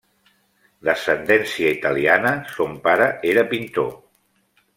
[0.87, 3.95] D'ascendència italiana, son pare era pintor.